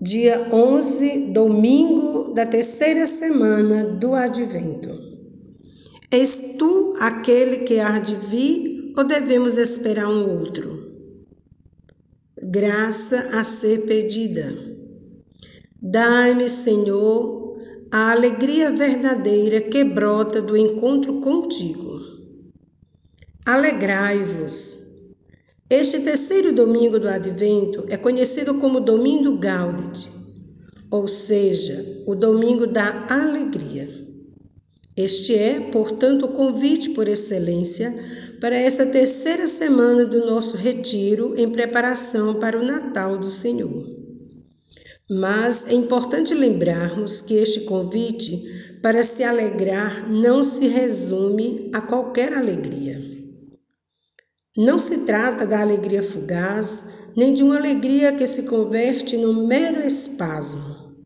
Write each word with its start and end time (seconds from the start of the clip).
dia 0.00 0.48
11, 0.52 1.32
domingo 1.32 2.32
da 2.32 2.46
terceira 2.46 3.04
semana 3.04 3.84
do 3.84 4.14
Advento. 4.14 4.90
És 6.10 6.56
tu 6.56 6.94
aquele 7.00 7.58
que 7.58 7.80
há 7.80 7.98
de 7.98 8.14
vir 8.14 8.92
ou 8.96 9.04
devemos 9.04 9.58
esperar 9.58 10.08
um 10.08 10.38
outro? 10.38 10.88
Graça 12.40 13.30
a 13.32 13.42
ser 13.42 13.86
pedida. 13.86 14.56
Dai-me, 15.82 16.48
Senhor, 16.48 17.58
a 17.90 18.12
alegria 18.12 18.70
verdadeira 18.70 19.60
que 19.60 19.82
brota 19.82 20.40
do 20.40 20.56
encontro 20.56 21.20
contigo. 21.20 21.98
Alegrai-vos 23.44 24.87
este 25.70 26.00
terceiro 26.00 26.50
domingo 26.50 26.98
do 26.98 27.06
Advento 27.06 27.84
é 27.88 27.96
conhecido 27.98 28.54
como 28.54 28.80
Domingo 28.80 29.36
Gaudete, 29.36 30.08
ou 30.90 31.06
seja, 31.06 31.84
o 32.06 32.14
domingo 32.14 32.66
da 32.66 33.06
alegria. 33.10 33.86
Este 34.96 35.34
é, 35.34 35.60
portanto, 35.60 36.24
o 36.24 36.32
convite 36.32 36.90
por 36.90 37.06
excelência 37.06 37.94
para 38.40 38.56
essa 38.56 38.86
terceira 38.86 39.46
semana 39.46 40.06
do 40.06 40.24
nosso 40.24 40.56
retiro 40.56 41.34
em 41.36 41.50
preparação 41.50 42.36
para 42.36 42.58
o 42.58 42.64
Natal 42.64 43.18
do 43.18 43.30
Senhor. 43.30 43.86
Mas 45.10 45.68
é 45.68 45.74
importante 45.74 46.34
lembrarmos 46.34 47.20
que 47.20 47.34
este 47.34 47.60
convite 47.60 48.78
para 48.82 49.02
se 49.02 49.22
alegrar 49.22 50.10
não 50.10 50.42
se 50.42 50.66
resume 50.66 51.70
a 51.74 51.80
qualquer 51.82 52.32
alegria. 52.32 53.17
Não 54.58 54.76
se 54.76 55.04
trata 55.04 55.46
da 55.46 55.60
alegria 55.60 56.02
fugaz, 56.02 57.12
nem 57.16 57.32
de 57.32 57.44
uma 57.44 57.56
alegria 57.56 58.10
que 58.10 58.26
se 58.26 58.42
converte 58.42 59.16
num 59.16 59.46
mero 59.46 59.86
espasmo. 59.86 60.96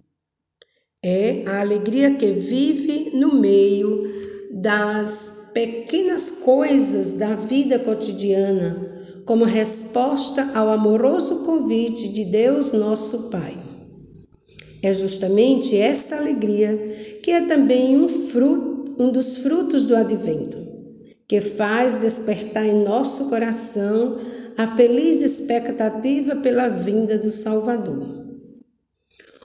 É 1.04 1.44
a 1.46 1.60
alegria 1.60 2.14
que 2.14 2.32
vive 2.32 3.10
no 3.12 3.38
meio 3.38 4.10
das 4.54 5.50
pequenas 5.52 6.30
coisas 6.30 7.12
da 7.12 7.34
vida 7.34 7.78
cotidiana, 7.78 9.20
como 9.26 9.44
resposta 9.44 10.50
ao 10.54 10.70
amoroso 10.70 11.44
convite 11.44 12.08
de 12.08 12.24
Deus, 12.24 12.72
nosso 12.72 13.28
Pai. 13.28 13.54
É 14.82 14.90
justamente 14.94 15.76
essa 15.76 16.16
alegria 16.16 17.20
que 17.22 17.30
é 17.30 17.42
também 17.42 18.00
um 18.00 18.08
fruto, 18.08 18.94
um 18.98 19.12
dos 19.12 19.36
frutos 19.36 19.84
do 19.84 19.94
advento 19.94 20.71
que 21.32 21.40
faz 21.40 21.96
despertar 21.96 22.66
em 22.66 22.84
nosso 22.84 23.30
coração 23.30 24.18
a 24.58 24.66
feliz 24.66 25.22
expectativa 25.22 26.36
pela 26.36 26.68
vinda 26.68 27.16
do 27.16 27.30
Salvador. 27.30 28.06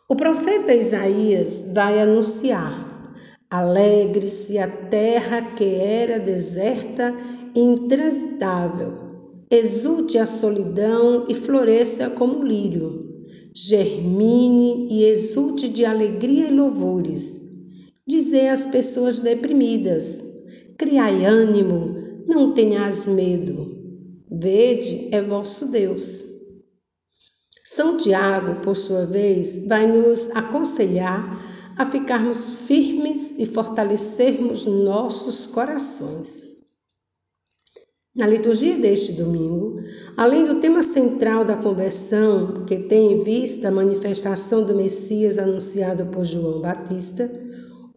O 0.09 0.13
profeta 0.13 0.75
Isaías 0.75 1.69
vai 1.73 2.01
anunciar: 2.01 3.15
Alegre-se 3.49 4.57
a 4.57 4.67
terra 4.67 5.41
que 5.55 5.63
era 5.63 6.19
deserta 6.19 7.15
e 7.55 7.61
intransitável, 7.61 9.45
exulte 9.49 10.17
a 10.17 10.25
solidão 10.25 11.23
e 11.29 11.33
floresça 11.33 12.09
como 12.09 12.43
lírio, 12.43 13.29
germine 13.53 14.89
e 14.91 15.05
exulte 15.05 15.69
de 15.69 15.85
alegria 15.85 16.49
e 16.49 16.53
louvores. 16.53 17.47
Dizei 18.05 18.49
às 18.49 18.65
pessoas 18.65 19.21
deprimidas: 19.21 20.36
Criai 20.77 21.25
ânimo, 21.25 22.23
não 22.27 22.53
tenhas 22.53 23.07
medo. 23.07 23.75
Vede, 24.29 25.09
é 25.11 25.19
vosso 25.21 25.71
Deus. 25.71 26.23
São 27.63 27.97
Tiago, 27.97 28.61
por 28.61 28.75
sua 28.75 29.05
vez, 29.05 29.65
vai 29.67 29.87
nos 29.87 30.29
aconselhar 30.35 31.43
a 31.75 31.85
ficarmos 31.85 32.65
firmes 32.67 33.39
e 33.39 33.45
fortalecermos 33.47 34.67
nossos 34.67 35.47
corações. 35.47 36.43
Na 38.15 38.27
liturgia 38.27 38.77
deste 38.77 39.13
domingo, 39.13 39.81
além 40.15 40.45
do 40.45 40.59
tema 40.59 40.83
central 40.83 41.43
da 41.43 41.57
conversão, 41.57 42.65
que 42.65 42.77
tem 42.77 43.13
em 43.13 43.19
vista 43.19 43.67
a 43.67 43.71
manifestação 43.71 44.63
do 44.63 44.75
Messias 44.75 45.39
anunciado 45.39 46.05
por 46.07 46.23
João 46.23 46.61
Batista, 46.61 47.29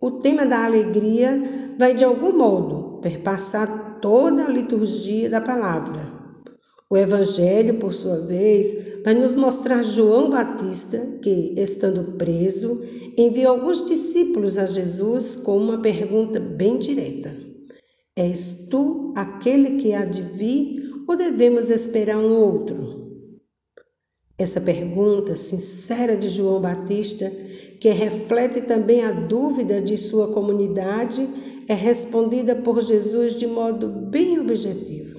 o 0.00 0.12
tema 0.12 0.47
da 0.47 0.65
alegria 0.65 1.75
vai 1.78 1.94
de 1.94 2.04
algum 2.04 2.37
modo 2.37 2.79
perpassar 3.00 3.99
toda 4.00 4.47
a 4.47 4.50
liturgia 4.50 5.28
da 5.28 5.41
palavra. 5.41 6.21
O 6.88 6.97
Evangelho, 6.97 7.78
por 7.78 7.94
sua 7.94 8.19
vez, 8.27 9.00
vai 9.05 9.15
nos 9.15 9.34
mostrar 9.37 9.83
João 9.83 10.28
Batista, 10.28 10.99
que, 11.22 11.55
estando 11.56 12.16
preso, 12.19 12.83
enviou 13.16 13.53
alguns 13.53 13.87
discípulos 13.87 14.59
a 14.59 14.66
Jesus 14.66 15.37
com 15.37 15.56
uma 15.56 15.81
pergunta 15.81 16.41
bem 16.41 16.78
direta: 16.78 17.33
És 18.16 18.66
tu 18.69 19.15
aquele 19.16 19.77
que 19.77 19.94
há 19.94 20.05
de 20.05 20.22
vir 20.22 20.91
ou 21.06 21.16
devemos 21.16 21.71
esperar 21.71 22.19
um 22.19 22.33
outro? 22.41 23.09
Essa 24.37 24.60
pergunta 24.60 25.37
sincera 25.37 26.16
de 26.16 26.28
João 26.28 26.60
Batista 26.60 27.31
que 27.80 27.88
reflete 27.88 28.60
também 28.60 29.02
a 29.02 29.10
dúvida 29.10 29.80
de 29.80 29.96
sua 29.96 30.34
comunidade, 30.34 31.26
é 31.66 31.72
respondida 31.72 32.54
por 32.54 32.82
Jesus 32.82 33.34
de 33.34 33.46
modo 33.46 33.88
bem 33.88 34.38
objetivo. 34.38 35.18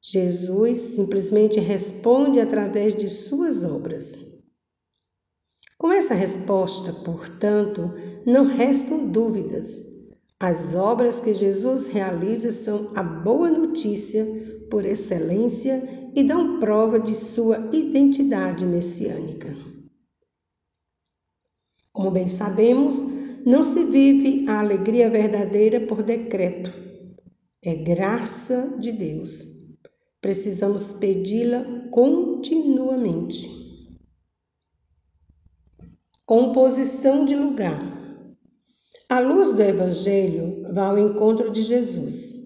Jesus 0.00 0.78
simplesmente 0.78 1.60
responde 1.60 2.40
através 2.40 2.94
de 2.94 3.06
suas 3.08 3.62
obras. 3.62 4.18
Com 5.76 5.92
essa 5.92 6.14
resposta, 6.14 6.92
portanto, 7.04 7.92
não 8.24 8.46
restam 8.46 9.08
dúvidas. 9.08 9.82
As 10.40 10.74
obras 10.74 11.20
que 11.20 11.34
Jesus 11.34 11.88
realiza 11.88 12.50
são 12.50 12.92
a 12.94 13.02
boa 13.02 13.50
notícia 13.50 14.26
por 14.70 14.86
excelência 14.86 16.10
e 16.14 16.24
dão 16.24 16.58
prova 16.58 16.98
de 16.98 17.14
sua 17.14 17.68
identidade 17.72 18.64
messiânica. 18.64 19.69
Como 21.92 22.10
bem 22.10 22.28
sabemos, 22.28 23.04
não 23.44 23.62
se 23.62 23.84
vive 23.84 24.48
a 24.48 24.60
alegria 24.60 25.10
verdadeira 25.10 25.80
por 25.80 26.02
decreto. 26.02 26.72
É 27.62 27.74
graça 27.74 28.78
de 28.80 28.92
Deus. 28.92 29.78
Precisamos 30.20 30.92
pedi-la 30.92 31.64
continuamente. 31.90 33.60
Composição 36.24 37.24
de 37.24 37.34
lugar. 37.34 37.98
A 39.08 39.18
luz 39.18 39.52
do 39.52 39.62
Evangelho 39.62 40.62
vá 40.72 40.86
ao 40.86 40.98
encontro 40.98 41.50
de 41.50 41.62
Jesus. 41.62 42.40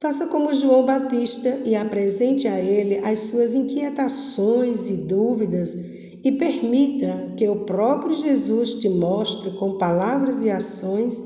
Faça 0.00 0.26
como 0.26 0.52
João 0.52 0.84
Batista 0.84 1.48
e 1.64 1.76
apresente 1.76 2.48
a 2.48 2.58
ele 2.58 2.98
as 2.98 3.20
suas 3.20 3.54
inquietações 3.54 4.90
e 4.90 4.94
dúvidas 4.94 5.76
e 6.24 6.30
permita 6.32 7.34
que 7.36 7.48
o 7.48 7.64
próprio 7.64 8.14
Jesus 8.14 8.74
te 8.76 8.88
mostre 8.88 9.50
com 9.52 9.76
palavras 9.76 10.44
e 10.44 10.50
ações 10.50 11.20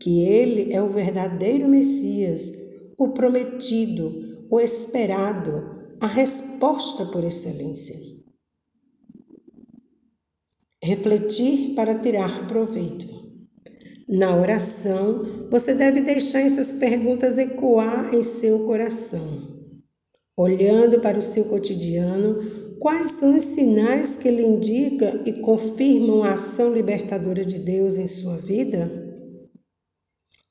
que 0.00 0.22
ele 0.22 0.72
é 0.72 0.80
o 0.80 0.88
verdadeiro 0.88 1.68
Messias, 1.68 2.52
o 2.96 3.08
prometido, 3.08 4.46
o 4.50 4.58
esperado, 4.60 5.76
a 6.00 6.06
resposta 6.06 7.04
por 7.06 7.24
excelência. 7.24 7.96
Refletir 10.82 11.74
para 11.74 11.98
tirar 11.98 12.46
proveito. 12.46 13.06
Na 14.08 14.34
oração, 14.34 15.48
você 15.50 15.74
deve 15.74 16.00
deixar 16.00 16.40
essas 16.40 16.74
perguntas 16.74 17.36
ecoar 17.36 18.14
em 18.14 18.22
seu 18.22 18.60
coração. 18.60 19.57
Olhando 20.38 21.00
para 21.00 21.18
o 21.18 21.22
seu 21.22 21.44
cotidiano, 21.44 22.68
Quais 22.78 23.12
são 23.12 23.36
os 23.36 23.42
sinais 23.42 24.16
que 24.16 24.30
lhe 24.30 24.44
indicam 24.44 25.22
e 25.26 25.32
confirmam 25.32 26.22
a 26.22 26.34
ação 26.34 26.72
libertadora 26.72 27.44
de 27.44 27.58
Deus 27.58 27.98
em 27.98 28.06
sua 28.06 28.36
vida? 28.36 28.88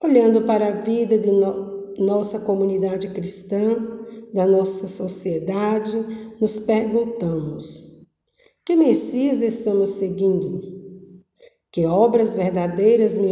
Olhando 0.03 0.41
para 0.41 0.67
a 0.67 0.81
vida 0.81 1.17
de 1.17 1.31
no 1.31 1.77
nossa 1.97 2.41
comunidade 2.41 3.07
cristã, 3.13 3.75
da 4.33 4.45
nossa 4.45 4.87
sociedade, 4.87 5.97
nos 6.39 6.59
perguntamos: 6.59 8.05
que 8.65 8.75
Messias 8.75 9.41
estamos 9.41 9.91
seguindo? 9.91 10.61
Que 11.71 11.85
obras 11.85 12.35
verdadeiras 12.35 13.17
me, 13.17 13.31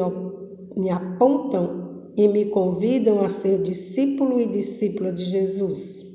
me 0.77 0.89
apontam 0.89 2.13
e 2.17 2.27
me 2.29 2.45
convidam 2.45 3.21
a 3.21 3.29
ser 3.29 3.61
discípulo 3.61 4.39
e 4.39 4.47
discípula 4.47 5.11
de 5.11 5.25
Jesus? 5.25 6.14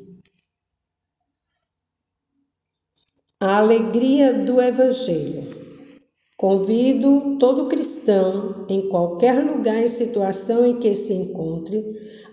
A 3.43 3.57
alegria 3.57 4.35
do 4.35 4.61
Evangelho. 4.61 5.45
Convido 6.37 7.39
todo 7.39 7.69
cristão, 7.69 8.67
em 8.69 8.91
qualquer 8.91 9.43
lugar 9.43 9.83
e 9.83 9.89
situação 9.89 10.67
em 10.67 10.79
que 10.79 10.95
se 10.95 11.15
encontre, 11.15 11.83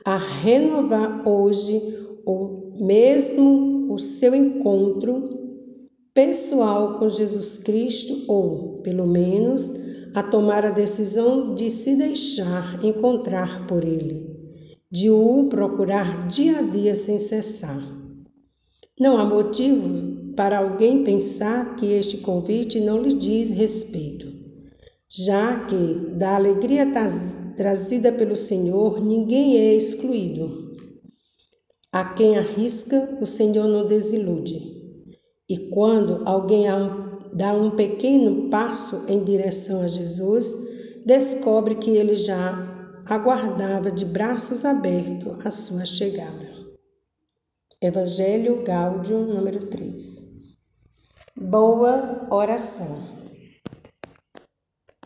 a 0.04 0.18
renovar 0.18 1.25
hoje 1.25 1.81
ou 2.25 2.74
mesmo 2.77 3.88
o 3.89 3.98
seu 3.98 4.36
encontro 4.36 5.30
pessoal 6.13 7.00
com 7.00 7.07
Jesus 7.07 7.60
Cristo 7.60 8.25
ou, 8.27 8.81
pelo 8.81 9.07
menos, 9.07 9.71
a 10.13 10.21
tomar 10.21 10.65
a 10.65 10.71
decisão 10.71 11.56
de 11.56 11.69
se 11.69 11.95
deixar 11.95 12.83
encontrar 12.83 13.65
por 13.65 13.81
Ele, 13.81 14.30
de 14.92 15.10
o 15.10 15.48
procurar 15.50 16.27
dia 16.27 16.60
a 16.60 16.62
dia 16.63 16.98
sem 16.98 17.18
cessar. 17.18 17.81
Não 19.00 19.18
há 19.18 19.24
motivo 19.24 20.06
para 20.38 20.60
alguém 20.60 21.04
pensar 21.04 21.75
que 21.75 21.88
este 21.88 22.18
convite 22.18 22.80
não 22.80 23.01
lhe 23.01 23.13
diz 23.13 23.50
respeito, 23.50 24.31
já 25.10 25.66
que 25.66 26.16
da 26.16 26.36
alegria 26.36 26.86
trazida 27.57 28.12
pelo 28.12 28.36
Senhor 28.36 29.04
ninguém 29.04 29.57
é 29.57 29.74
excluído. 29.74 30.75
A 31.92 32.13
quem 32.13 32.38
arrisca, 32.38 33.18
o 33.19 33.25
Senhor 33.25 33.68
não 33.68 33.88
desilude. 33.88 34.78
E 35.50 35.57
quando 35.72 36.22
alguém 36.25 36.66
dá 37.34 37.54
um 37.54 37.72
pequeno 37.72 38.48
passo 38.50 39.12
em 39.12 39.24
direção 39.24 39.81
a 39.81 39.88
Jesus, 39.88 40.54
descobre 41.04 41.75
que 41.75 41.89
ele 41.89 42.13
já 42.13 43.04
aguardava 43.10 43.89
de 43.89 44.06
braços 44.06 44.66
abertos 44.66 45.44
a 45.44 45.50
sua 45.50 45.86
chegada. 45.86 46.66
Evangelho 47.79 48.63
Gáudio, 48.63 49.19
número 49.19 49.68
3. 49.68 50.57
Boa 51.39 52.27
oração. 52.31 53.16